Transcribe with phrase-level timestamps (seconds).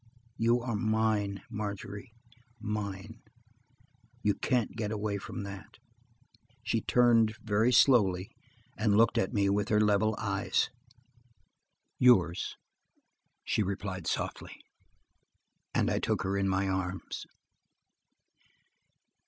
[0.39, 3.21] You are mine, Margery–mine.
[4.23, 5.77] You can't get away from that."
[6.63, 8.31] She turned, very slowly,
[8.75, 10.71] and looked at me with her level eyes.
[11.99, 12.57] "Yours!"
[13.43, 14.55] she replied softly,
[15.71, 17.27] and I took her in my arms.